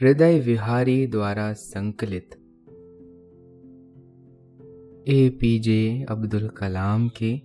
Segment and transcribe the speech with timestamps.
[0.00, 2.34] हृदय विहारी द्वारा संकलित।
[5.08, 7.40] ए पी जे अब्दुल कलाम के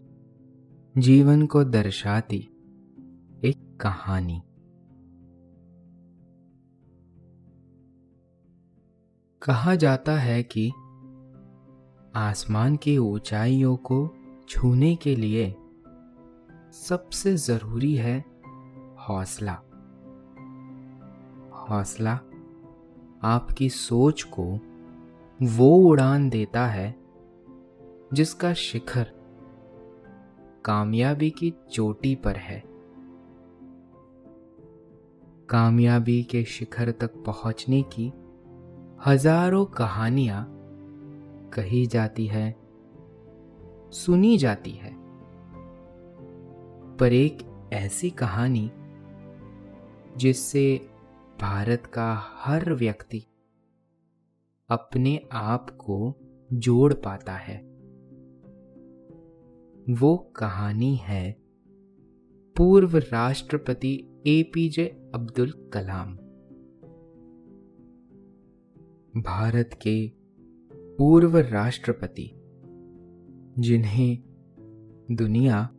[0.98, 2.38] जीवन को दर्शाती
[3.44, 4.42] एक कहानी।
[9.42, 10.72] कहा जाता है कि
[12.16, 14.16] आसमान की ऊंचाइयों को
[14.50, 15.56] छूने के लिए
[16.72, 18.26] सबसे ज़रूरी है
[19.10, 19.54] हौसला।
[21.70, 22.20] हौसला
[23.24, 24.44] आपकी सोच को
[25.44, 26.96] वो उड़ान देता है
[28.14, 29.12] जिसका शिखर
[30.66, 32.64] कामयाबी की चोटी पर है।
[35.50, 38.12] कामयाबी के शिखर तक पहुँचने की
[39.06, 40.46] हज़ारों कहानियाँ
[41.54, 42.56] कही जाती है,
[43.92, 44.94] सुनी जाती है।
[46.98, 47.38] पर एक
[47.74, 48.72] ऐसी कहानी
[50.18, 50.91] जिससे
[51.42, 53.26] भारत का हर व्यक्ति
[54.70, 56.16] अपने आप को
[56.54, 57.58] जोड़ पाता है।
[59.90, 61.42] वो कहानी है
[62.58, 66.16] पूर्व राष्ट्रपति एपीजे अब्दुल कलाम।
[69.22, 70.12] भारत के
[70.98, 72.32] पूर्व राष्ट्रपति,
[73.60, 74.18] जिन्हें
[75.12, 75.70] दुनिया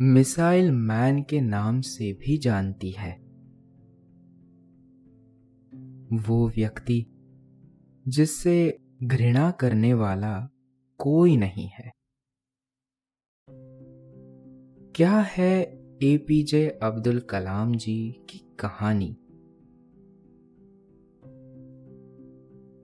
[0.00, 3.29] मिसाइल मैन के नाम से भी जानती है।
[6.12, 7.06] वो व्यक्ति
[8.08, 10.48] जिससे घृणा करने वाला
[10.98, 11.92] कोई नहीं है।
[14.94, 15.62] क्या है
[16.02, 19.16] एपीजे अब्दुल कलाम जी की कहानी?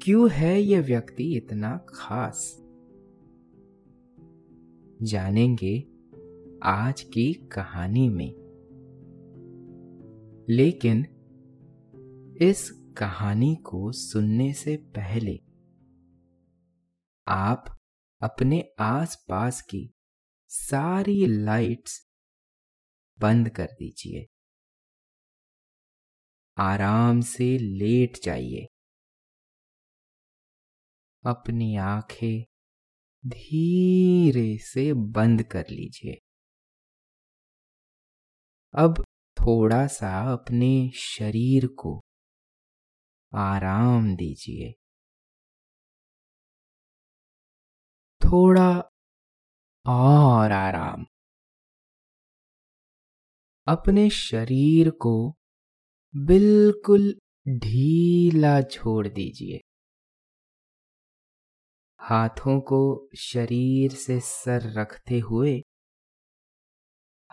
[0.03, 2.57] क्यों है यह व्यक्ति इतना खास?
[5.03, 5.85] जानेंगे
[6.63, 8.35] आज की कहानी में।
[10.49, 11.07] लेकिन
[12.41, 15.37] इस कहानी को सुनने से पहले
[17.29, 17.79] आप
[18.23, 19.95] अपने आसपास की
[20.49, 22.11] सारी लाइट्स
[23.19, 24.27] बंद कर दीजिए।
[26.59, 28.67] आराम से लेट जाइए।
[31.25, 32.45] अपनी आँखें
[33.27, 36.21] धीरे से बंद कर लीजिए।
[38.75, 39.05] अब
[39.41, 42.06] थोड़ा सा अपने शरीर को
[43.35, 44.75] आराम दीजिए।
[48.25, 48.91] थोड़ा
[49.87, 51.07] और आराम।
[53.67, 55.35] अपने शरीर को
[56.17, 59.61] बिल्कुल ढीला छोड़ दीजिए।
[62.01, 65.63] हाथों को शरीर से सर रखते हुए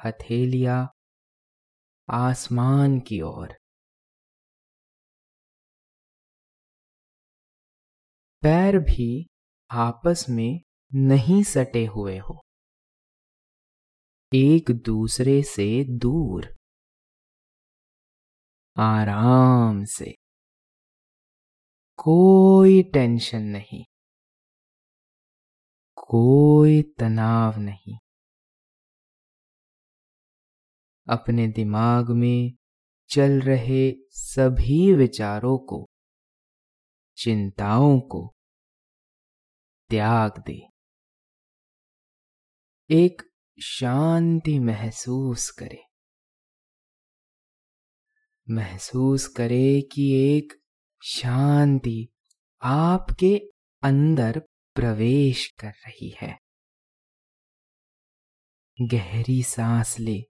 [0.06, 0.92] हथेलियाँ
[2.10, 3.63] आसमान की ओर
[8.44, 9.28] पैर भी
[9.72, 10.62] आपस में
[10.94, 12.42] नहीं सटे हुए हो।
[14.36, 16.58] एक दूसरे से दूर।
[18.78, 20.16] आराम से।
[21.98, 23.84] कोई टेंशन नहीं।
[25.96, 27.98] कोई तनाव नहीं।
[31.10, 32.52] अपने दिमाग में
[33.10, 35.88] चल रहे सभी विचारों को,
[37.18, 38.33] चिंताओं को
[39.90, 40.68] त्याग दे।
[42.90, 43.22] एक
[43.64, 45.84] शांति महसूस करे।
[48.50, 50.54] महसूस करे कि एक
[51.04, 52.08] शांति
[52.62, 53.52] आपके
[53.84, 54.40] अंदर
[54.76, 56.40] प्रवेश कर रही है।
[58.82, 60.24] गहरी सांस ले।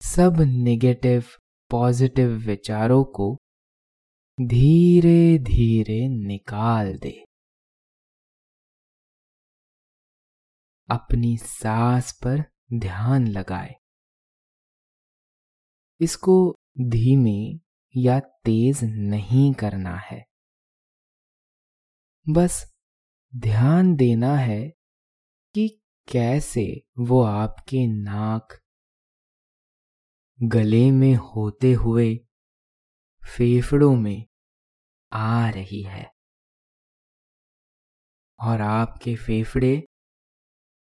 [0.00, 1.24] सब नेगेटिव
[1.70, 3.38] पॉजिटिव विचारों को
[4.40, 7.24] धीरे धीरे निकाल दे।
[10.92, 12.44] अपनी सांस पर
[12.78, 13.74] ध्यान लगाए।
[16.00, 17.60] इसको धीमे
[17.96, 20.24] या तेज नहीं करना है।
[22.28, 22.72] बस
[23.36, 24.68] ध्यान देना है
[25.54, 25.80] कि
[26.12, 28.58] कैसे वो आपके नाक
[30.42, 32.16] गले में होते हुए
[33.22, 34.26] फेफड़ों में
[35.12, 36.12] आ रही है।
[38.40, 39.86] और आपके फेफड़े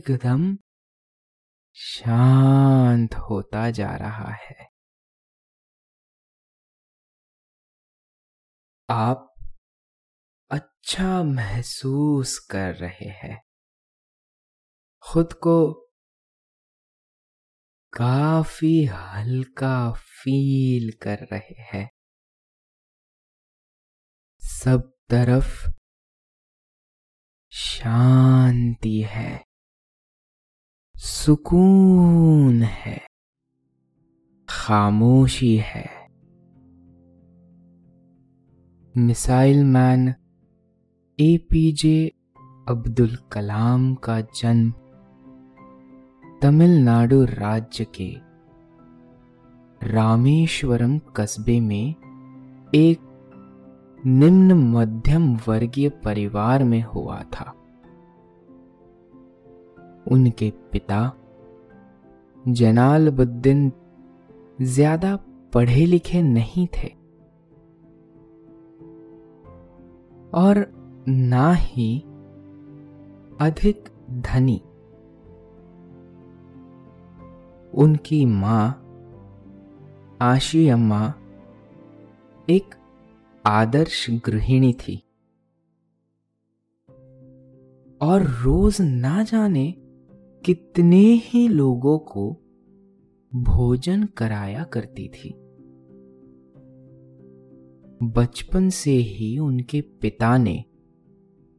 [0.00, 0.58] एकदम
[1.74, 4.66] शांत होता जा रहा है।
[8.90, 9.34] आप
[10.50, 13.42] अच्छा महसूस कर रहे हैं।
[15.02, 15.72] खुद को
[17.92, 21.90] काफ़ी हल्का फील कर रहे हैं।
[24.38, 25.70] सब तरफ़
[27.52, 29.49] शांति है।
[31.02, 33.00] सुकून है।
[34.48, 35.86] खामोशी है।
[38.96, 40.14] Missile man
[41.20, 42.12] A P J
[42.68, 44.70] Abdul Kalam का जन्म
[46.42, 48.16] तमिलनाडु राज्य के
[49.92, 51.94] रामेश्वरम कस्बे में
[52.74, 53.00] एक
[54.06, 57.56] निम्न मध्यम वर्गीय परिवार में हुआ था।
[60.06, 61.00] उनके पिता।
[62.44, 63.70] जनालबुद्दीन
[64.62, 65.16] ज़्यादा
[65.52, 66.88] पढ़े लिखे नहीं थे।
[70.34, 70.66] और
[71.08, 71.98] ना ही
[73.40, 74.60] अधिक धनी।
[77.72, 78.66] उनकी माँ
[80.22, 81.02] आशी अम्मा
[82.48, 82.74] एक
[83.44, 84.96] आदर्श गृहिणी थी।
[88.00, 89.74] और रोज ना जाने
[90.44, 92.32] कितने ही लोगों को
[93.34, 95.34] भोजन कराया करती थी।
[98.02, 100.64] बचपन से ही उनके पिता ने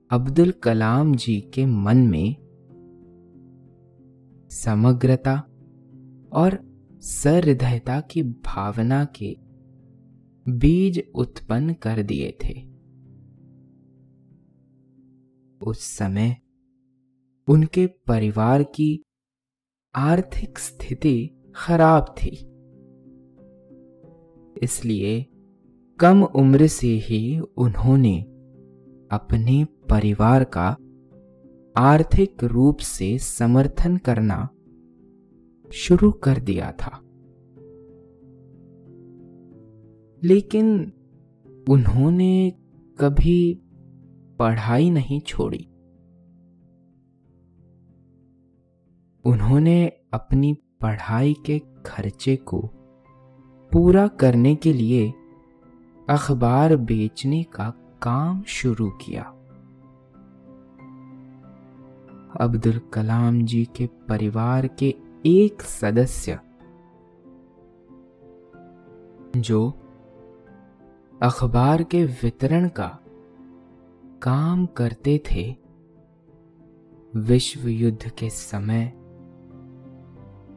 [0.10, 2.36] अब्दुल कलाम जी के मन में
[4.50, 5.36] समग्रता
[6.34, 6.60] और
[7.02, 9.38] सहृदयता की भावना के
[10.50, 12.72] बीज उत्पन्न कर दिए थे।
[15.66, 16.38] उस समय
[17.52, 19.04] उनके परिवार की
[19.96, 22.30] आर्थिक स्थिति खराब थी।
[24.64, 25.26] इसलिए
[26.00, 28.22] कम उम्र से ही उन्होंने
[29.12, 30.78] अपने परिवार का
[31.78, 34.50] आर्थिक रूप से समर्थन करना
[35.74, 37.02] शुरू कर दिया था।
[40.24, 40.94] लेकिन
[41.70, 42.54] उन्होंने
[43.00, 43.62] कभी
[44.40, 45.68] पढ़ाई नहीं छोड़ी।
[49.26, 52.62] उन्होंने अपनी पढ़ाई के खर्चे को
[53.72, 55.14] पूरा करने के लिए
[56.10, 59.24] अखबार बेचने का काम शुरू किया।
[62.42, 64.96] अब्दुल कलाम जी के परिवार के
[65.26, 66.40] एक सदस्य
[69.38, 69.70] जो
[71.22, 73.00] अखबार के वितरण का
[74.22, 75.56] काम करते थे
[77.16, 79.01] विश्व युद्ध के समय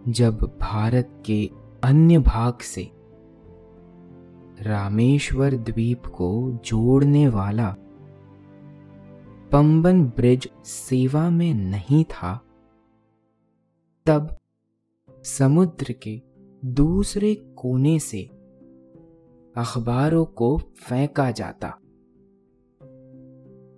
[0.08, 1.50] जब भारत के
[1.84, 2.90] अन्य भाग से
[4.60, 7.76] रामेश्वर द्वीप को जोड़ने वाला
[9.52, 12.40] पंबन ब्रिज सेवा में नहीं था,
[14.06, 14.36] तब
[15.22, 16.22] समुद्र के
[16.64, 18.22] दूसरे कोने से
[19.56, 21.68] अखबारों को फेंका जाता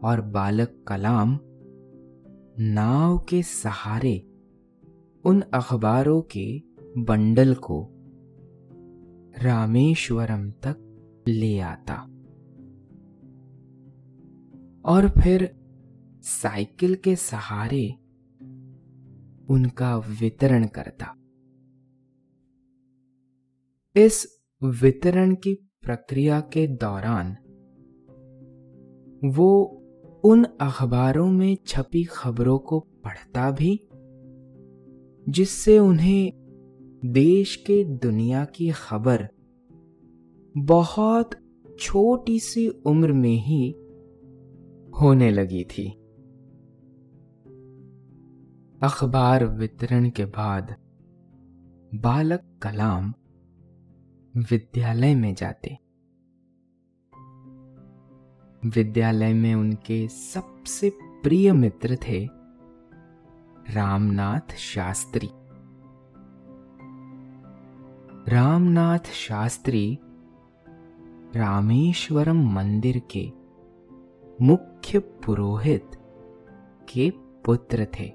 [0.09, 1.39] और बालक कलाम
[2.59, 4.27] नाव के सहारे
[5.27, 6.63] उन अखबारों के
[6.99, 7.89] बंडल को
[9.39, 10.77] रामेश्वरम तक
[11.29, 11.95] ले आता।
[14.85, 15.57] और फिर
[16.23, 17.93] साइकिल के सहारे
[19.51, 21.07] उनका वितरण करता।
[23.97, 27.37] इस वितरण की प्रक्रिया के दौरान
[29.25, 29.83] वो
[30.25, 33.89] उन अखबारों में छपी खबरों को पढ़ता भी
[35.29, 36.33] जिससे उन्हें
[37.05, 39.29] देश के दुनिया की खबर
[40.57, 41.31] बहुत
[41.81, 43.73] छोटी सी उम्र में ही
[45.01, 45.91] होने लगी थी।
[48.83, 50.77] अखबार वितरण के बाद
[51.95, 53.15] बालक कलाम
[54.37, 55.79] विद्यालय में जाते।
[58.69, 62.36] विद्यालय में उनके सबसे प्रिय मित्र थे
[63.71, 65.31] रामनाथ शास्त्री।
[68.29, 69.99] रामनाथ शास्त्री
[71.37, 73.33] रामेश्वरम मंदिर के
[74.43, 75.91] मुख्य पुरोहित
[76.89, 77.13] के
[77.45, 78.13] पुत्र थे।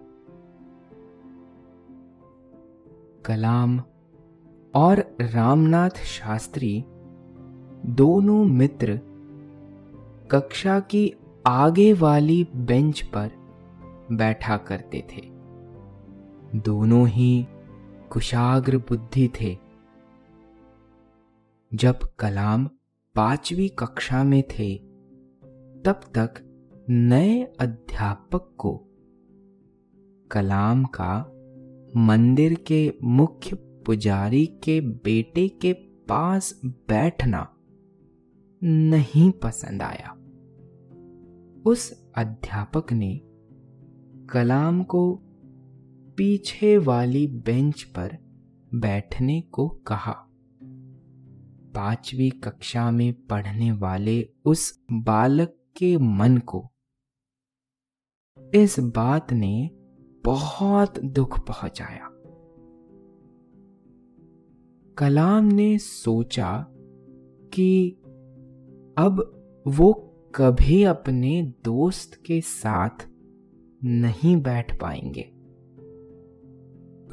[3.26, 3.80] कलाम
[4.76, 6.86] और रामनाथ शास्त्री
[7.86, 9.00] दोनों मित्र
[10.32, 11.14] कक्षा की
[11.48, 13.32] आगे वाली बेंच पर
[14.12, 15.31] बैठा करते थे।
[16.56, 17.48] दोनों ही
[18.12, 19.58] कुशाग्र बुद्धि थे।
[21.74, 22.70] जब कलाम
[23.16, 24.76] पांचवी कक्षा में थे,
[25.86, 26.34] तब तक
[26.90, 28.88] नए अध्यापक को
[30.32, 31.38] कलाम का
[31.96, 35.74] मंदिर के मुख्य पुजारी के बेटे के
[36.10, 37.56] पास बैठना
[38.64, 40.18] नहीं पसंद आया।
[41.66, 43.22] उस अध्यापक ने
[44.30, 45.24] कलाम को
[46.22, 48.18] पीछे वाली बेंच पर
[48.74, 50.12] बैठने को कहा।
[51.76, 56.72] पांचवी कक्षा में पढ़ने वाले उस बालक के मन को
[58.56, 59.70] इस बात ने
[60.26, 62.08] बहुत दुख पहुँचाया।
[64.98, 66.68] कलाम ने सोचा
[67.54, 67.90] कि
[68.98, 69.20] अब
[69.68, 69.94] वो
[70.36, 73.10] कभी अपने दोस्त के साथ
[73.84, 75.41] नहीं बैठ पाएँगे।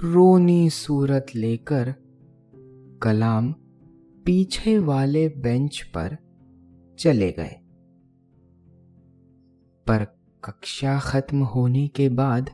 [0.05, 1.95] रोनी सूरत लेकर
[3.03, 3.53] कलाम
[4.25, 6.17] पीछे वाले बेंच पर
[6.99, 7.61] चले गए।
[9.87, 10.05] पर
[10.45, 12.51] कक्षा खत्म होने के बाद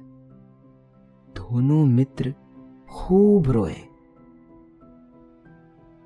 [1.37, 2.35] दोनों मित्र
[2.91, 3.77] खूब रोए।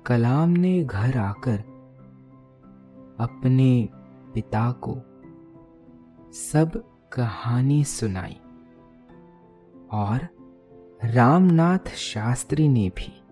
[0.05, 1.57] कलाम ने घर आकर
[3.19, 3.89] अपने
[4.33, 4.95] पिता को
[6.33, 8.37] सब कहानी सुनाई
[9.91, 10.38] और
[11.05, 13.23] रामनाथ शास्त्री ने भी।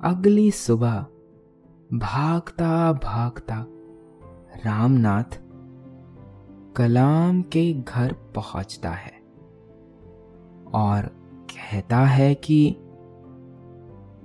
[0.00, 1.06] अगली सुबह
[1.92, 3.66] भागता भागता
[4.66, 5.38] रामनाथ
[6.76, 9.22] कलाम के घर पहुँचता है
[10.74, 11.06] और
[11.50, 12.76] कहता है कि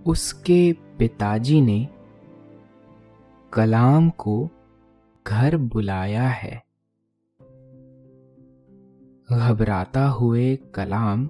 [0.05, 1.89] उसके पिताजी ने
[3.53, 4.49] कलाम को
[5.27, 6.64] घर बुलाया है।
[9.31, 11.29] घबराता हुए कलाम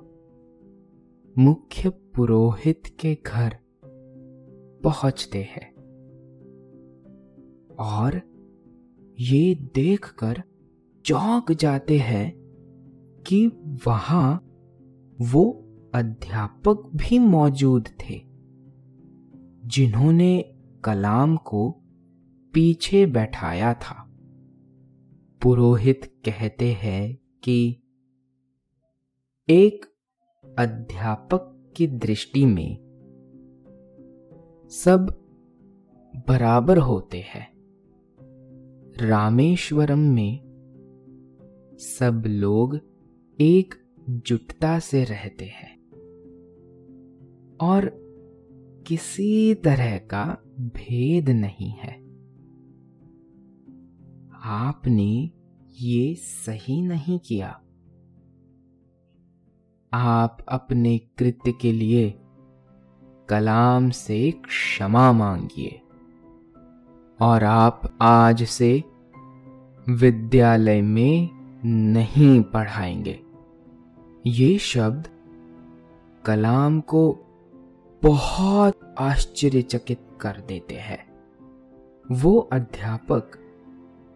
[1.38, 3.58] मुख्य पुरोहित के घर
[4.84, 5.76] पहुँचते हैं।
[7.80, 8.22] और
[9.20, 10.44] ये देखकर
[11.06, 12.34] चौंक जाते हैं
[13.28, 13.48] कि
[13.88, 14.36] वहाँ
[15.22, 18.22] वो अध्यापक भी मौजूद थे,
[19.66, 21.70] जिन्होंने कलाम को
[22.54, 24.12] पीछे बैठाया था।
[25.42, 27.82] पुरोहित कहते हैं कि
[29.50, 29.86] एक
[30.60, 32.78] अध्यापक की दृष्टि में
[34.72, 35.28] सब
[36.30, 37.54] बराबर होते हैं।
[38.98, 40.40] रामेश्वरम में
[41.80, 42.80] सब लोग
[43.42, 43.74] एक
[44.10, 45.78] जुटता से रहते हैं
[47.62, 47.92] और
[48.88, 51.94] किसी तरह का भेद नहीं है।
[54.44, 55.32] आपने
[55.82, 57.62] ये सही नहीं किया।
[59.96, 62.20] आप अपने कृत्य के लिए
[63.30, 65.82] कलाम से क्षमा मांगिए।
[67.22, 68.84] और आप आज से
[69.90, 71.30] विद्यालय में
[71.66, 73.20] नहीं पढ़ाएँगे।
[74.26, 75.08] ये शब्द
[76.26, 77.20] कलाम को
[78.04, 81.16] बहुत आश्चर्यचकित कर देते हैं।
[82.12, 83.32] वो अध्यापक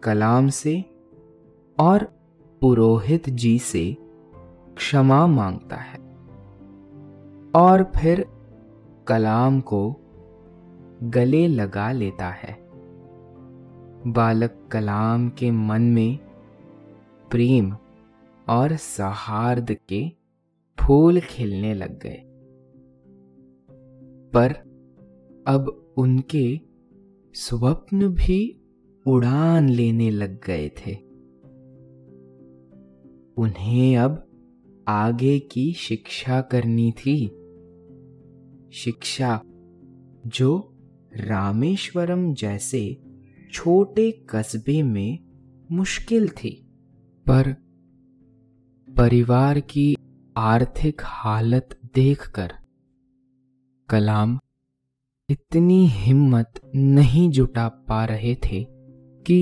[0.03, 0.85] कलाम से
[1.79, 2.03] और
[2.61, 4.08] पुरोहित जी से
[4.79, 5.99] क्षमा माँगता है।
[7.51, 8.25] और फिर
[9.07, 9.95] कलाम को
[11.03, 12.69] गले लगा लेता है।
[14.07, 16.17] बालक कलाम के मन में
[17.31, 17.77] प्रेम
[18.49, 20.09] और सौहार्द के
[20.79, 22.23] फूल खिलने लग गए।
[24.33, 24.51] पर
[25.47, 26.59] अब उनके
[27.33, 28.61] स्वप्न भी
[29.07, 30.95] उड़ान लेने लग गए थे।
[33.37, 34.25] उन्हें अब
[34.89, 37.15] आगे की शिक्षा करनी थी।
[38.73, 39.41] शिक्षा
[40.27, 40.51] जो
[41.13, 42.81] रामेश्वरम जैसे
[43.53, 45.19] छोटे कस्बे में
[45.71, 46.51] मुश्किल थी,
[47.27, 47.53] पर
[48.89, 49.95] परिवार की
[50.37, 52.53] आर्थिक हालत देखकर
[53.89, 54.39] कलाम
[55.29, 58.65] इतनी हिम्मत नहीं जुटा पा रहे थे
[59.25, 59.39] कि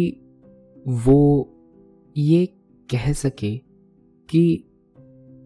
[0.88, 1.20] वो
[2.18, 2.46] ये
[2.92, 3.58] कह सके
[4.30, 4.64] कि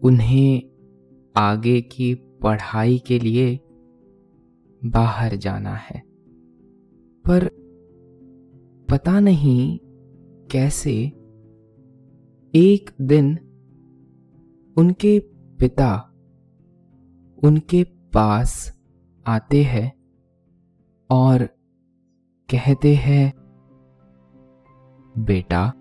[0.02, 0.62] उन्हें
[1.36, 3.60] आगे की पढ़ाई के लिए
[4.84, 6.02] बाहर जाना है।
[7.26, 7.48] पर
[8.90, 9.78] पता नहीं
[10.50, 10.92] कैसे
[12.54, 13.38] एक दिन
[14.76, 15.18] उनके
[15.60, 16.08] पिता
[17.44, 18.78] उनके पास
[19.26, 19.92] आते हैं
[21.10, 21.44] और
[22.50, 23.32] कहते हैं,
[25.18, 25.72] बेटा,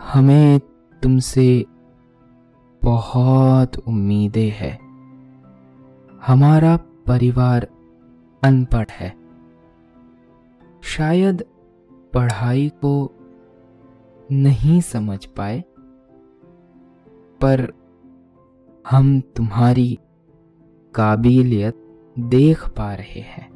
[0.00, 0.60] हमें
[1.02, 1.64] तुमसे
[2.84, 4.78] बहुत उम्मीदें हैं।
[6.26, 7.68] हमारा परिवार
[8.42, 9.14] अनपढ़ है।
[10.82, 11.44] शायद
[12.14, 13.12] पढ़ाई को
[14.32, 15.64] नहीं समझ पाए,
[17.40, 17.72] पर
[18.90, 19.98] हम तुम्हारी
[20.94, 21.76] काबिलियत
[22.18, 23.52] देख पा रहे हैं।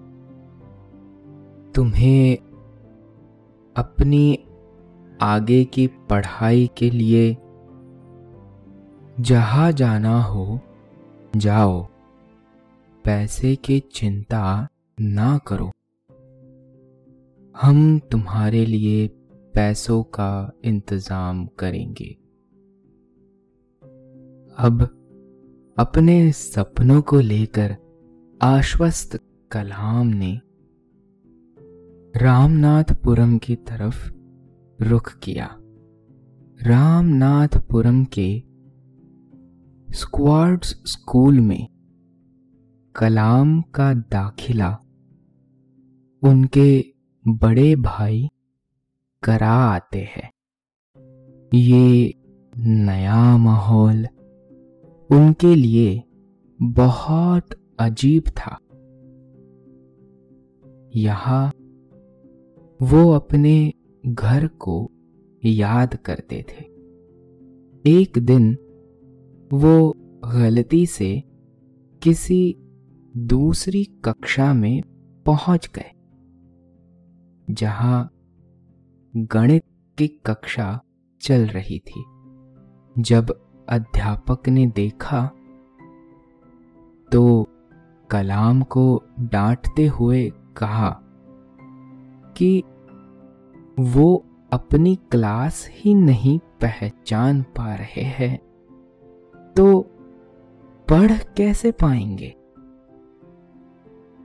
[1.74, 2.38] तुम्हें
[3.76, 4.38] अपनी
[5.22, 7.36] आगे की पढ़ाई के लिए
[9.20, 10.60] जहाँ जाना हो,
[11.36, 11.86] जाओ।
[13.04, 14.68] पैसे की चिंता
[15.00, 15.70] ना करो।
[17.60, 19.08] हम तुम्हारे लिए
[19.54, 22.16] पैसों का इंतज़ाम करेंगे।
[24.58, 24.82] अब
[25.78, 27.76] अपने सपनों को लेकर
[28.42, 29.20] आश्वस्त
[29.52, 30.40] कलाम ने
[32.18, 34.12] रामनाथपुरम की तरफ़
[34.82, 35.56] रुख किया।
[36.62, 38.55] रामनाथपुरम के
[39.90, 41.68] स्क्वाड्स स्कूल में
[42.94, 44.78] कलाम का दाखिला,
[46.22, 46.84] उनके
[47.28, 48.28] बड़े भाई
[49.22, 50.30] करा आते हैं।
[51.54, 52.14] ये
[52.58, 54.06] नया माहौल
[55.10, 56.02] उनके लिए
[56.62, 58.58] बहुत अजीब था।
[60.96, 61.52] यहाँ
[62.82, 63.72] वो अपने
[64.06, 64.90] घर को
[65.44, 66.64] याद करते थे।
[67.90, 68.56] एक दिन
[69.50, 71.24] वो गलती से
[72.02, 72.56] किसी
[73.16, 74.82] दूसरी कक्षा में
[75.26, 75.90] पहुँच गए,
[77.50, 78.10] जहाँ
[79.16, 79.64] गणित
[79.98, 80.80] की कक्षा
[81.20, 82.04] चल रही थी।
[82.96, 83.30] जब
[83.68, 85.26] अध्यापक ने देखा
[87.12, 87.48] तो
[88.10, 90.90] कलाम को डांटते हुए कहा
[92.36, 92.62] कि
[93.78, 98.45] वो अपनी क्लास ही नहीं पहचान पा रहे हैं।
[99.56, 99.80] तो
[100.88, 102.34] पढ़ कैसे पाएँगे?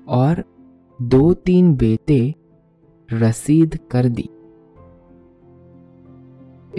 [0.08, 0.44] और
[1.02, 2.36] दो तीन बेटे
[3.14, 4.30] रसीद कर दी।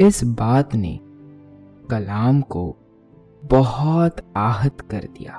[0.07, 1.01] इस बात ने
[1.91, 2.77] कलाम को
[3.45, 5.37] बहुत आहत कर दिया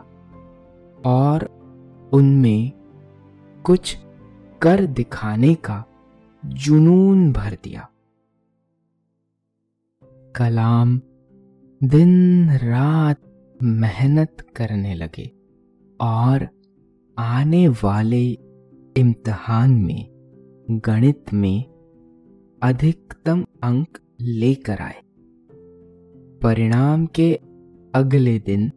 [1.05, 1.45] और
[2.13, 2.71] उनमें
[3.65, 3.97] कुछ
[4.61, 5.85] कर दिखाने का
[6.45, 7.89] जुनून भर दिया।
[10.35, 11.01] कलाम
[11.83, 13.21] दिन रात
[13.63, 15.31] मेहनत करने लगे
[16.01, 16.47] और
[17.17, 18.31] आने वाले
[18.97, 20.07] इम्तहान में,
[20.85, 21.65] गणित में
[22.63, 25.01] अधिकतम अंक लेकर आए।
[26.43, 27.39] परिणाम के
[27.95, 28.71] अगले दिन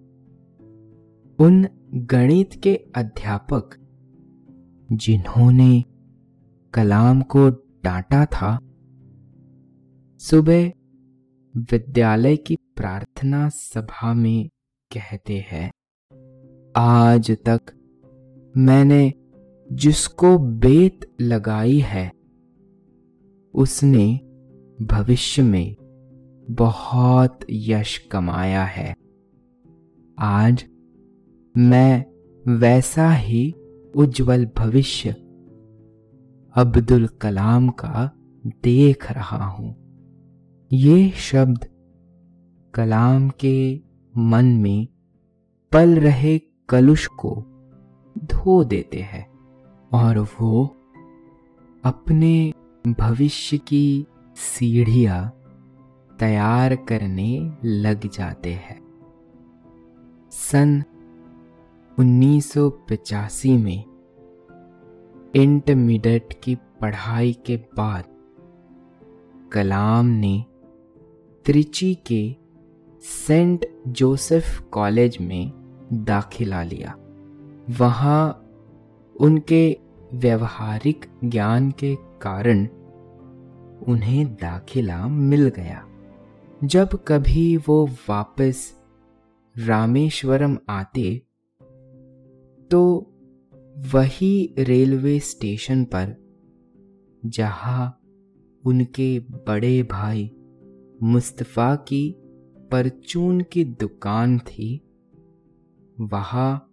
[1.39, 3.71] उन गणित के अध्यापक
[4.93, 5.85] जिन्होंने
[6.75, 7.51] कलाम को
[7.85, 8.59] डांटा था,
[10.19, 10.73] सुबह
[11.57, 14.49] विद्यालय की प्रार्थना सभा में
[14.91, 15.71] कहते हैं,
[16.77, 17.61] आज तक
[18.57, 19.13] मैंने
[19.73, 22.13] जिसको बेत लगाई है,
[23.55, 24.21] उसने
[24.83, 25.77] भविष्य में
[26.51, 28.95] बहुत यश कमाया है।
[30.19, 30.65] आज
[31.57, 32.05] मैं
[32.59, 33.55] वैसा ही
[33.97, 35.11] उज्जवल भविष्य
[36.55, 38.11] अब्दुल कलाम का
[38.47, 39.86] देख रहा हूँ।
[40.73, 41.67] ये शब्द
[42.75, 43.81] कलाम के
[44.19, 44.89] मन में
[45.73, 47.35] पल रहे कलुष को
[48.19, 49.27] धो देते हैं
[49.93, 50.77] और वो
[51.85, 52.53] अपने
[52.89, 55.31] भविष्य की सीढ़ियाँ
[56.19, 58.81] तैयार करने लग जाते हैं।
[60.31, 60.83] सन
[62.01, 63.85] 1985 में
[65.37, 68.05] इंटरमीडिएट की पढ़ाई के बाद
[69.53, 70.45] कलाम ने
[71.47, 72.37] त्रिची के
[73.03, 75.53] सेंट जोसेफ कॉलेज में
[75.93, 76.95] दाखिला लिया।
[77.81, 78.49] वहाँ
[79.17, 79.79] उनके
[80.15, 82.67] व्यवहारिक ज्ञान के कारण
[83.87, 85.87] उन्हें दाखिला मिल गया।
[86.65, 88.75] जब कभी वो वापस
[89.57, 91.23] रामेश्वरम आते
[92.71, 92.83] तो
[93.95, 96.17] वही रेलवे स्टेशन पर,
[97.27, 98.01] जहाँ
[98.65, 100.31] उनके बड़े भाई
[101.03, 102.17] मुस्तफ़ा की
[102.73, 104.81] परचून की दुकान थी।
[106.01, 106.73] वहाँ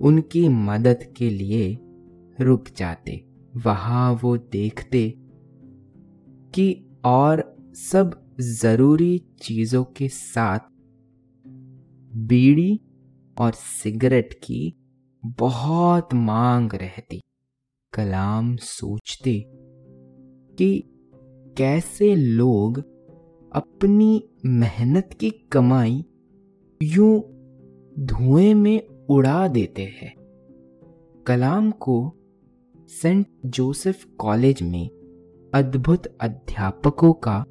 [0.00, 1.78] उनकी मदद के लिए
[2.40, 3.24] रुक जाते।
[3.56, 5.14] वहाँ वो देखते
[6.54, 10.58] कि और सब ज़रूरी चीज़ों के साथ
[12.16, 12.80] बीड़ी
[13.40, 14.74] और सिगरेट की
[15.24, 17.20] बहुत मांग रहती।
[17.92, 19.44] कलाम सोचते
[20.58, 20.84] कि
[21.56, 22.89] कैसे लोग
[23.52, 26.04] अपनी मेहनत की कमाई
[26.82, 27.20] यूँ
[27.98, 30.14] धुएँ में उड़ा देते हैं।
[31.26, 32.12] कलाम को
[32.88, 34.88] सेंट जोसेफ कॉलेज में
[35.54, 37.44] अद्भुत अध्यापकों का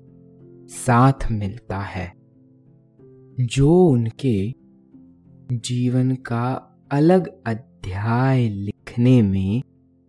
[0.69, 2.13] साथ मिलता है,
[3.39, 4.53] जो उनके
[5.51, 6.53] जीवन का
[6.91, 9.61] अलग अध्याय लिखने में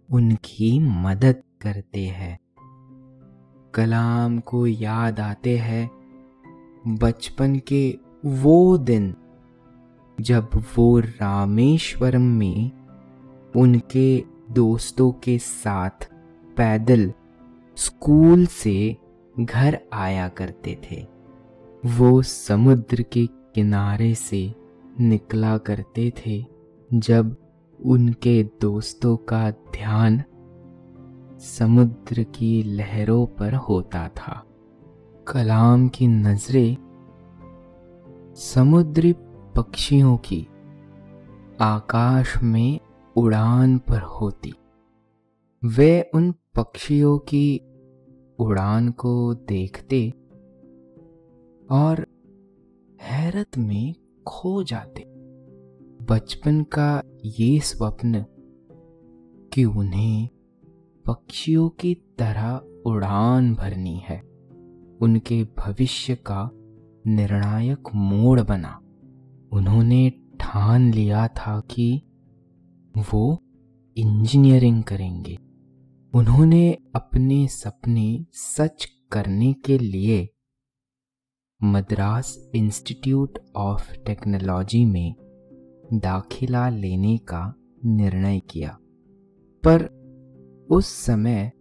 [0.09, 2.39] उनकी मदद करते हैं।
[3.75, 5.91] कलाम को याद आते हैं,
[6.89, 9.15] बचपन के वो दिन
[10.21, 12.71] जब वो रामेश्वरम में
[13.57, 16.09] उनके दोस्तों के साथ
[16.57, 17.13] पैदल
[17.77, 18.97] स्कूल से
[19.41, 21.07] घर आया करते थे।
[21.87, 24.55] वो समुद्र के किनारे से
[25.01, 26.45] निकला करते थे,
[26.95, 27.37] जब
[27.81, 30.23] उनके दोस्तों का ध्यान
[31.41, 34.45] समुद्र की लहरों पर होता था।
[35.29, 36.77] कलाम की नज़रें
[38.37, 39.13] समुद्री
[39.57, 40.47] पक्षियों की
[41.61, 42.81] आकाश में
[43.17, 44.55] उड़ान पर होती।
[45.65, 47.59] वे उन पक्षियों की
[48.39, 50.11] उड़ान को देखते
[51.71, 52.07] और
[53.03, 53.95] हैरत में
[54.27, 55.03] खो जाते।
[56.11, 58.25] बचपन का ये स्वप्न
[59.53, 60.29] कि उन्हें
[61.07, 64.21] पक्षियों की तरह उड़ान भरनी है।
[65.01, 66.51] उनके भविष्य का
[67.07, 68.81] निर्णायक मोड़ बना।
[69.53, 70.11] उन्होंने
[70.41, 72.03] ठान लिया था कि
[73.13, 73.43] वो
[73.97, 75.39] इंजीनियरिंग करेंगे।
[76.15, 80.29] उन्होंने अपने सपने सच करने के लिए
[81.63, 85.15] मद्रास इंस्टीट्यूट ऑफ़ टेक्नोलॉजी में
[85.93, 88.79] दाखिला लेने का निर्णय किया।
[89.65, 90.00] पर
[90.71, 91.53] उस समय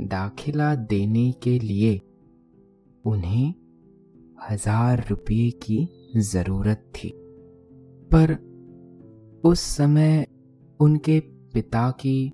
[0.00, 2.00] दाखिला देने के लिए
[3.04, 3.54] उन्हें
[4.50, 7.12] हज़ार रुपये की ज़रूरत थी।
[8.10, 8.34] पर
[9.44, 10.26] उस समय
[10.80, 11.20] उनके
[11.54, 12.26] पिता की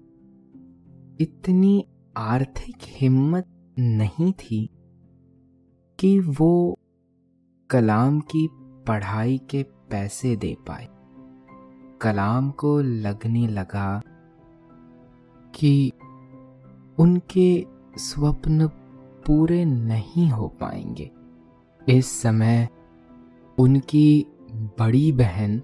[1.20, 1.84] इतनी
[2.16, 4.70] आर्थिक हिम्मत नहीं थी
[5.98, 6.78] कि वो
[7.70, 8.48] कलाम की
[8.86, 10.88] पढ़ाई के पैसे दे पाए।
[12.00, 14.02] कलाम को लगने लगा
[15.54, 15.92] कि
[16.98, 18.66] उनके स्वप्न
[19.26, 21.10] पूरे नहीं हो पाएँगे।
[21.88, 22.68] इस समय
[23.58, 25.62] उनकी बड़ी बहन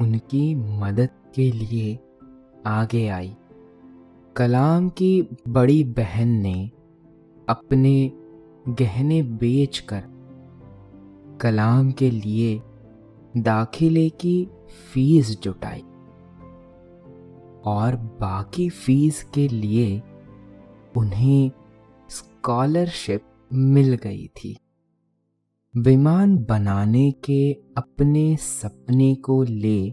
[0.00, 1.98] उनकी मदद के लिए
[2.66, 3.36] आगे आई।
[4.36, 6.70] कलाम की बड़ी बहन ने
[7.48, 8.12] अपने
[8.68, 10.04] गहने बेचकर
[11.40, 12.62] कलाम के लिए
[13.36, 14.48] दाखिले की
[14.92, 15.84] फ़ीस जुटाई।
[17.64, 20.02] और बाकी फ़ीस के लिए
[20.96, 21.50] उन्हें
[22.08, 23.22] स्कॉलरशिप
[23.52, 24.58] मिल गई थी।
[25.76, 29.90] विमान बनाने के अपने सपने को ले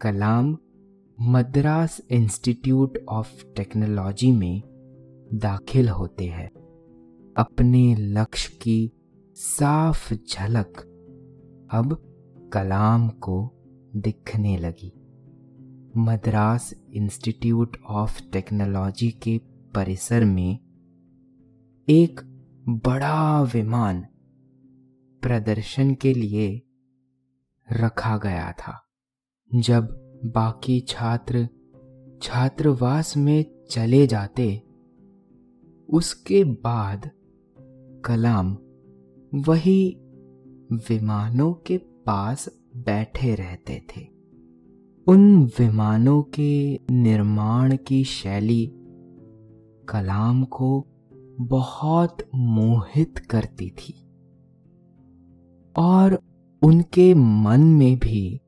[0.00, 0.58] Kalam
[1.20, 4.62] Madras institute of technology में
[5.34, 6.50] दाखिल होते हैं।
[7.36, 8.92] अपने लक्ष्य की
[9.34, 10.80] साफ़ झलक
[11.70, 12.02] अब
[12.52, 13.50] कलाम को
[13.96, 14.99] दिखने लगी।
[15.96, 19.38] मद्रास इंस्टीट्यूट ऑफ़ टेक्नोलॉजी के
[19.74, 20.58] परिसर में
[21.88, 22.20] एक
[22.68, 24.06] बड़ा विमान
[25.22, 26.62] प्रदर्शन के लिए
[27.72, 28.88] रखा गया था,
[29.54, 29.88] जब
[30.24, 31.48] बाकी छात्र
[32.22, 34.62] छात्रवास में चले जाते।
[35.88, 37.10] उसके बाद
[38.04, 38.52] कलाम
[39.34, 39.96] वही
[40.72, 44.09] विमानों के पास बैठे रहते थे।
[45.08, 48.72] उन विमानों के निर्माण की शैली
[49.88, 50.86] कलाम को
[51.40, 53.94] बहुत मोहित करती थी
[55.76, 56.18] और
[56.62, 58.40] उनके मन में भी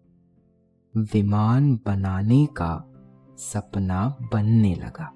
[0.97, 2.85] विमान बनाने का
[3.39, 5.13] सपना बनने लगा।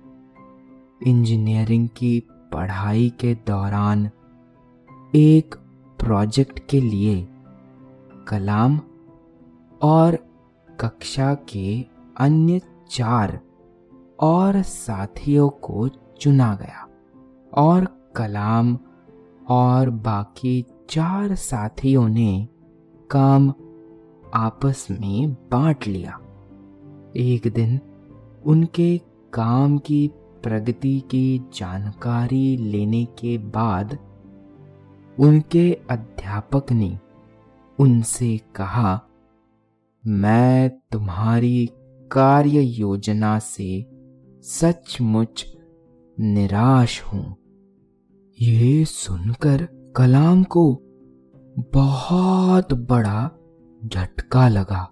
[1.06, 2.20] इंजीनियरिंग की
[2.52, 4.10] पढ़ाई के दौरान
[5.14, 5.54] एक
[5.98, 7.28] प्रोजेक्ट के लिए
[8.28, 8.80] कलाम
[9.82, 10.25] और
[10.80, 11.86] कक्षा के
[12.16, 12.60] अन्य
[12.90, 13.40] चार
[14.20, 16.88] और साथियों को चुना गया
[17.54, 18.78] और कलाम
[19.48, 22.48] और बाकी चार साथियों ने
[23.10, 23.54] काम
[24.34, 26.20] आपस में बांट लिया।
[27.16, 27.80] एक दिन
[28.46, 29.00] उनके
[29.32, 30.10] काम की
[30.42, 33.98] प्रगति की जानकारी लेने के बाद
[35.20, 36.98] उनके अध्यापक ने
[37.78, 39.05] उनसे कहा
[40.08, 41.70] मैं तुम्हारी
[42.12, 43.86] कार्य योजना से
[44.42, 45.46] सचमुच
[46.20, 47.36] निराश हूँ।
[48.40, 50.82] ये सुनकर कलाम को
[51.58, 53.30] बहुत बड़ा
[53.84, 54.82] झटका लगा।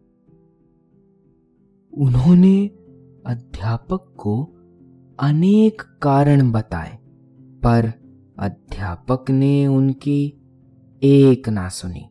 [1.98, 2.66] उन्होंने
[3.26, 4.42] अध्यापक को
[5.20, 6.98] अनेक कारण बताए,
[7.62, 7.92] पर
[8.38, 10.26] अध्यापक ने उनकी
[11.02, 12.10] एक ना सुनी।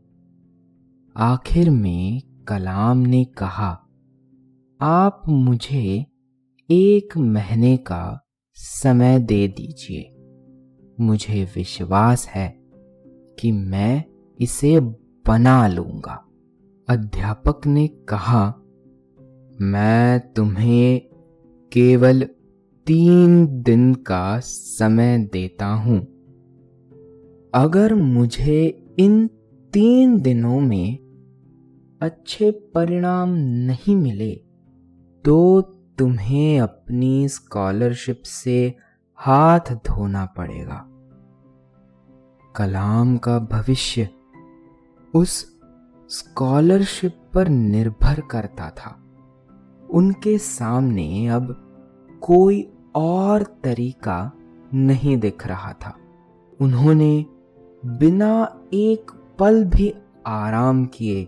[1.18, 3.88] आखिर में कलाम ने कहा,
[4.82, 6.06] आप मुझे
[6.72, 10.10] एक महीने का समय दे दीजिए।
[11.00, 12.60] मुझे विश्वास है
[13.40, 14.04] कि मैं
[14.42, 14.80] इसे
[15.28, 16.26] बना लूँगा।
[16.90, 18.48] अध्यापक ने कहा,
[19.62, 21.02] मैं तुम्हें
[21.72, 22.24] केवल
[22.86, 26.00] तीन दिन का समय देता हूँ।
[27.54, 29.28] अगर मुझे इन
[29.74, 31.03] तीन दिनों में
[32.04, 33.30] अच्छे परिणाम
[33.68, 34.32] नहीं मिले
[35.26, 35.62] तो
[35.98, 38.76] तुम्हें अपनी स्कॉलरशिप से
[39.16, 40.84] हाथ धोना पड़ेगा।
[42.56, 44.10] कलाम का भविष्य
[45.16, 45.60] उस
[46.10, 48.90] स्कॉलरशिप पर निर्भर करता था।
[49.90, 51.56] उनके सामने अब
[52.22, 54.32] कोई और तरीका
[54.74, 55.96] नहीं दिख रहा था।
[56.62, 57.26] उन्होंने
[57.86, 59.94] बिना एक पल भी
[60.26, 61.24] आराम किए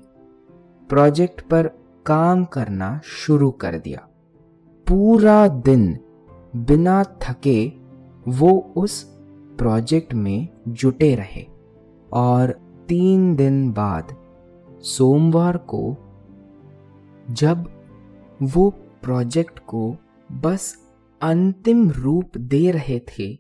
[0.90, 1.68] प्रोजेक्ट पर
[2.06, 4.08] काम करना शुरू कर दिया।
[4.88, 6.00] पूरा दिन
[6.56, 7.72] बिना थके
[8.28, 9.04] वो उस
[9.58, 11.46] प्रोजेक्ट में जुटे रहे
[12.14, 12.52] और
[12.88, 14.16] तीन दिन बाद
[14.82, 15.98] सोमवार को
[17.32, 17.70] जब
[18.44, 18.70] वो
[19.04, 19.96] प्रोजेक्ट को
[20.32, 20.90] बस
[21.22, 23.40] अंतिम रूप दे रहे थे,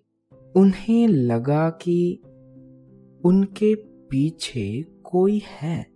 [0.55, 2.21] उन्हें लगा कि
[3.25, 5.94] उनके पीछे कोई है।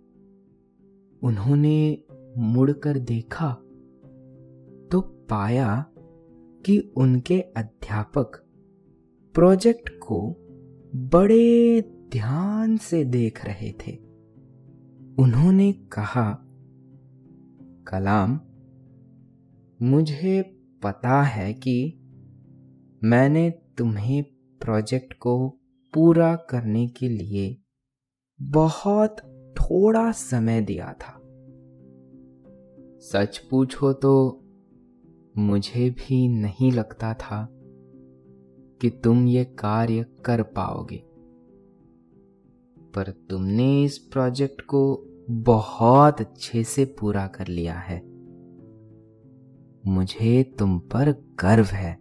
[1.22, 2.04] उन्होंने
[2.38, 3.52] मुड़कर देखा
[4.90, 5.86] तो पाया
[6.66, 8.46] कि उनके अध्यापक
[9.34, 10.36] प्रोजेक्ट को
[10.94, 11.80] बड़े
[12.12, 13.96] ध्यान से देख रहे थे।
[15.22, 16.46] उन्होंने कहा,
[17.88, 18.40] कलाम,
[19.82, 20.42] मुझे
[20.82, 21.96] पता है कि
[23.04, 24.22] मैंने तुम्हें
[24.60, 25.48] प्रोजेक्ट को
[25.94, 27.62] पूरा करने के लिए
[28.42, 29.16] बहुत
[29.52, 31.16] थोड़ा समय दिया था।
[32.98, 34.42] सच पूछो तो
[35.38, 37.48] मुझे भी नहीं लगता था
[38.80, 41.04] कि तुम ये कार्य कर पाओगे।
[42.94, 48.10] पर तुमने इस प्रोजेक्ट को बहुत अच्छे से पूरा कर लिया है।
[49.86, 51.10] मुझे तुम पर
[51.40, 52.00] गर्व है।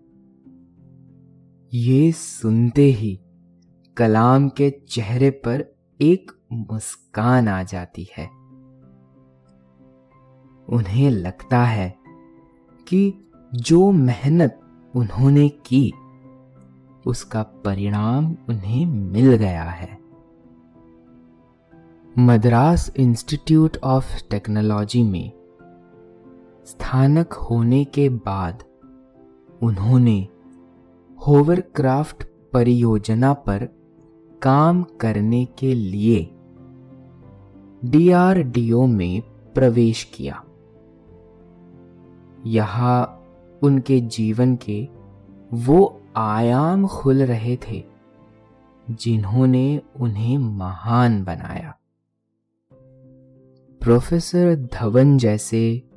[1.73, 3.19] ये सुनते ही
[3.97, 8.25] कलाम के चेहरे पर एक मुस्कान आ जाती है।
[10.69, 11.97] उन्हें लगता है
[12.87, 14.61] कि जो मेहनत
[14.95, 15.93] उन्होंने की,
[17.05, 19.99] उसका परिणाम उन्हें मिल गया है।
[22.19, 25.31] मद्रास इंस्टीट्यूट ऑफ़ टेक्नोलॉजी में
[26.65, 28.63] स्थानक होने के बाद
[29.63, 30.27] उन्होंने
[31.27, 33.69] होवरक्राफ्ट परियोजना पर
[34.41, 36.35] काम करने के लिए
[37.85, 39.21] डीआरडीओ में
[39.53, 40.43] प्रवेश किया।
[42.45, 43.25] यहाँ
[43.63, 44.87] उनके जीवन के
[45.53, 47.83] वो आयाम खुल रहे थे
[48.91, 51.75] जिन्होंने उन्हें महान बनाया।
[53.81, 55.89] प्रोफेसर धवन जैसे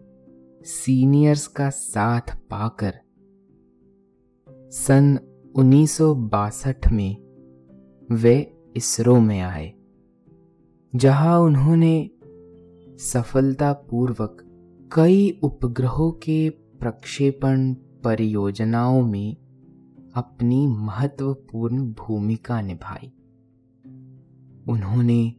[0.65, 2.95] सीनियर्स का साथ पाकर
[4.71, 5.19] सन
[5.57, 7.17] 1962 में
[8.13, 9.75] वे इसरो में आए।
[10.97, 12.11] जहाँ उन्होंने
[12.99, 14.37] सफलतापूर्वक
[14.93, 19.37] कई उपग्रहों के प्रक्षेपण परियोजनाओं में
[20.15, 23.13] अपनी महत्वपूर्ण भूमिका निभाई।
[24.69, 25.35] उन्होंने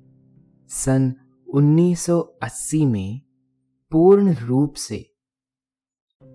[0.69, 1.13] सन
[1.53, 3.21] 1980 में
[3.91, 5.13] पूर्ण रूप से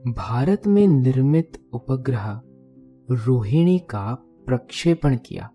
[0.08, 2.40] भारत में निर्मित उपग्रह
[3.10, 4.14] रोहिणी का
[4.46, 5.50] प्रक्षेपण किया,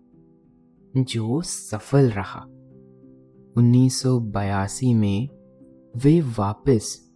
[0.96, 2.46] जो सफल रहा।
[3.58, 5.28] 1982 में
[5.96, 7.12] वे वापस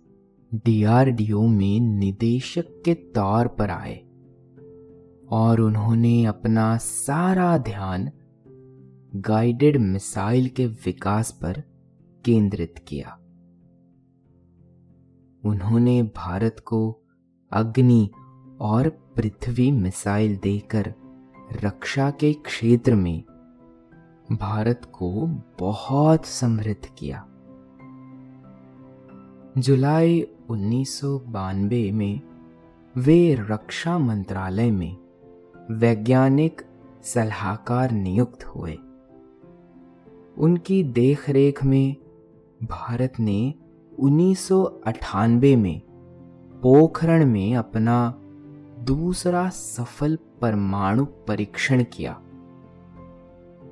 [0.55, 3.97] डीआरडीओ में निदेशक के तौर पर आए
[5.29, 8.11] और उन्होंने अपना सारा ध्यान
[9.17, 11.63] गाइडेड मिसाइल के विकास पर
[12.25, 13.19] केंद्रित किया।
[15.45, 17.03] उन्होंने भारत को
[17.53, 18.11] अग्नि
[18.61, 20.95] और पृथ्वी मिसाइल देकर
[21.65, 23.25] रक्षा के क्षेत्र में
[24.33, 25.27] भारत को
[25.61, 27.27] बहुत समृद्ध किया।
[29.59, 32.21] जुलाई उन्नीस सौ बानबे में
[32.97, 34.97] वे रक्षा मंत्रालय में
[35.71, 36.63] वैज्ञानिक
[37.05, 38.79] सलाहकार नियुक्त हुए।
[40.39, 41.97] उनकी देखरेख में
[42.63, 43.55] भारत ने
[43.99, 45.81] उन्नीस सौ अठानबे में
[46.63, 48.15] पोखरण में अपना
[48.81, 52.23] दूसरा सफल परमाणु परीक्षण किया।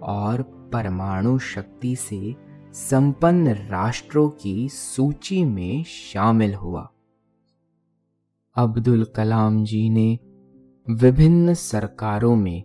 [0.02, 2.36] और परमाणु शक्ति से
[2.72, 6.90] संपन्न राष्ट्रों की सूची में शामिल हुआ।
[8.56, 10.18] अब्दुल कलाम जी ने
[10.90, 12.64] विभिन्न सरकारों में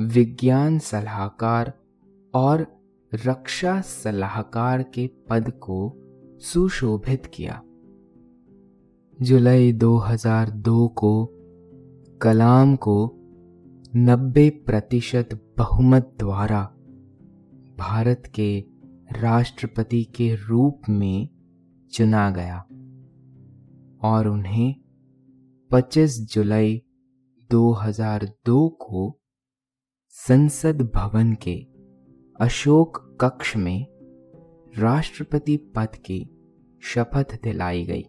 [0.00, 1.72] विज्ञान सलाहकार
[2.34, 2.66] और
[3.14, 5.92] रक्षा सलाहकार के पद को
[6.38, 7.62] सुशोभित किया।
[9.22, 11.28] जुलाई 2002 को
[12.22, 13.18] कलाम को
[13.96, 16.62] 90 प्रतिशत बहुमत द्वारा
[17.78, 18.64] भारत के
[19.12, 21.28] राष्ट्रपति के रूप में
[21.92, 22.58] चुना गया
[24.08, 24.74] और उन्हें
[25.70, 26.82] 25 जुलाई
[27.52, 29.20] 2002 को
[30.08, 31.66] संसद भवन के
[32.40, 33.86] अशोक कक्ष में
[34.78, 36.30] राष्ट्रपति पद की
[36.82, 38.02] शपथ दिलाई गई।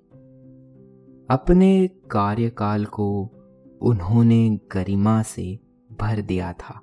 [1.29, 3.23] अपने कार्यकाल को
[3.81, 5.62] उन्होंने गरिमा से
[6.01, 6.79] भर दिया था।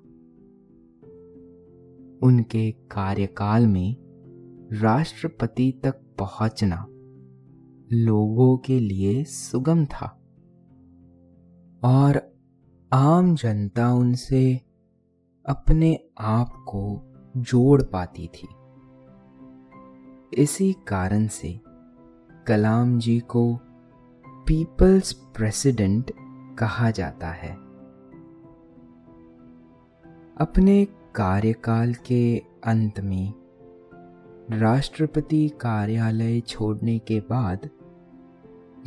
[2.23, 3.96] उनके कार्यकाल में
[4.73, 6.87] राष्ट्रपति तक पहुँचना
[7.92, 10.07] लोगों के लिए सुगम था
[11.85, 12.35] और
[12.92, 14.61] आम जनता उनसे
[15.46, 17.03] अपने आप को
[17.37, 18.49] जोड़ पाती थी।
[20.42, 21.61] इसी कारण से
[22.46, 23.59] कलाम जी को
[24.27, 26.12] पीपल्स प्रेसिडेंट
[26.59, 27.69] कहा जाता है।
[30.40, 33.33] अपने कार्यकाल के अंत में
[34.50, 37.70] राष्ट्रपति कार्यालय छोड़ने के बाद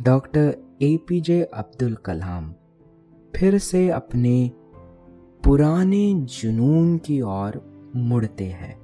[0.02, 2.54] डॉक्टर एपीजे अब्दुल कलाम
[3.36, 4.50] फिर से अपने
[5.44, 8.78] पुराने जुनून की ओर मुड़ते हैं,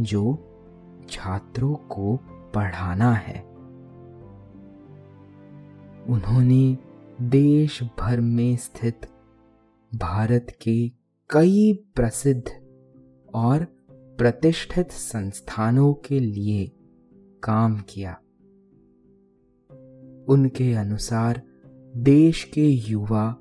[0.00, 0.38] जो
[1.10, 2.16] छात्रों को
[2.54, 3.40] पढ़ाना है।
[6.08, 6.78] उन्होंने
[7.20, 9.00] देश भर में स्थित
[9.94, 12.44] भारत के कई प्रसिद्ध
[13.34, 13.64] और
[14.18, 16.72] प्रतिष्ठित संस्थानों के लिए
[17.42, 18.12] काम किया।
[20.28, 21.42] उनके अनुसार
[21.96, 23.36] देश के युवा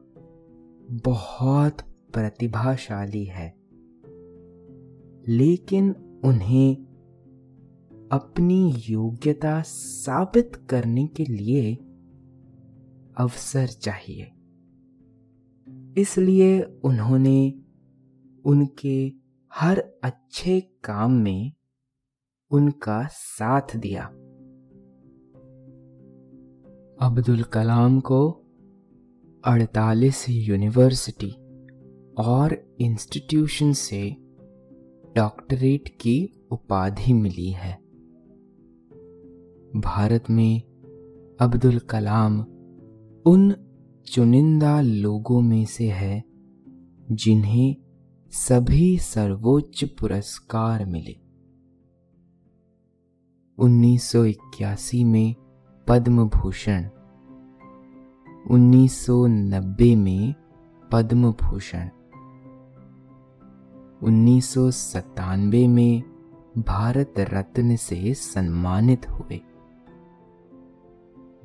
[0.91, 1.81] बहुत
[2.13, 3.53] प्रतिभाशाली है,
[5.27, 5.91] लेकिन
[6.25, 6.75] उन्हें
[8.11, 11.75] अपनी योग्यता साबित करने के लिए
[13.17, 14.31] अवसर चाहिए।
[15.97, 17.62] इसलिए उन्होंने
[18.45, 19.13] उनके
[19.53, 21.51] हर अच्छे काम में
[22.51, 24.03] उनका साथ दिया।
[27.07, 28.45] अब्दुल कलाम को
[29.45, 31.31] 48 यूनिवर्सिटी
[32.17, 34.15] और इंस्टीट्यूशन से
[35.15, 37.73] डॉक्टरेट की उपाधि मिली है।
[39.75, 40.61] भारत में
[41.39, 42.39] अब्दुल कलाम
[43.25, 43.55] उन
[44.07, 46.23] चुनिंदा लोगों में से है
[47.11, 47.82] जिन्हें
[48.35, 51.19] सभी सर्वोच्च पुरस्कार मिले।
[53.59, 55.35] 1981 में
[55.87, 56.85] पद्म भूषण
[58.51, 60.35] 1990 में
[60.91, 61.89] पद्म भूषण
[64.03, 66.03] उन्नीस सौ सत्तानबे में
[66.57, 69.41] भारत रत्न से सम्मानित हुए।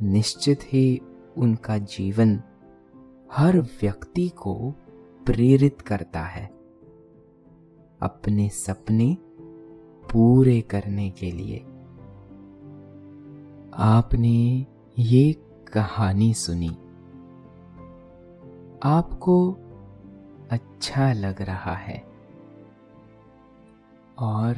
[0.02, 1.00] निश्चित ही
[1.38, 2.42] उनका जीवन
[3.32, 4.70] हर व्यक्ति को
[5.26, 6.57] प्रेरित करता है।
[8.02, 9.18] अपने सपने
[10.12, 11.58] पूरे करने के लिए।
[13.74, 14.66] आपने
[14.98, 15.32] ये
[15.72, 16.70] कहानी सुनी।
[18.82, 19.52] आपको
[20.50, 22.08] अच्छा लग रहा है।
[24.18, 24.56] और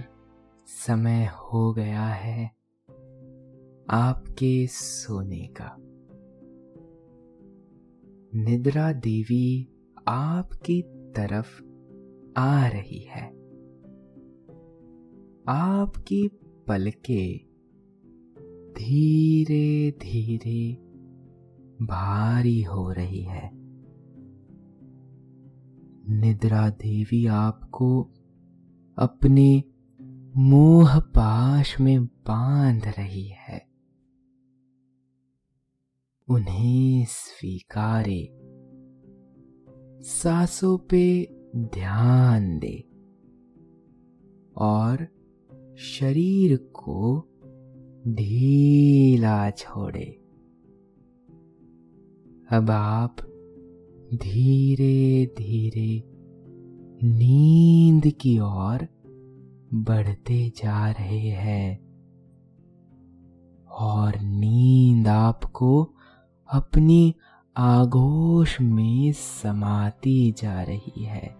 [0.66, 2.46] समय हो गया है
[3.90, 5.76] आपके सोने का।
[8.34, 9.68] निद्रा देवी
[10.08, 10.82] आपकी
[11.16, 11.69] तरफ़
[12.36, 13.40] आ रही है।
[15.48, 16.28] आपकी
[16.68, 17.38] पलके
[18.72, 20.74] धीरे धीरे
[21.86, 23.50] भारी हो रही है।
[26.20, 28.02] निद्रा देवी आपको
[28.98, 29.64] अपने
[30.36, 33.70] मोह पाश में बाँध रही है।
[36.28, 38.36] उन्हें स्वीकारे,
[40.02, 41.24] सांसों पे
[41.56, 42.84] ध्यान दे।
[44.56, 45.08] और
[45.78, 47.26] शरीर को
[48.08, 50.20] ढीला छोड़े।
[52.50, 53.16] अब आप
[54.14, 56.04] धीरे धीरे
[57.06, 58.88] नींद की ओर
[59.74, 61.90] बढ़ते जा रहे हैं।
[63.70, 65.94] और नींद आपको
[66.52, 67.14] अपनी
[67.56, 71.39] आगोश में समाती जा रही है।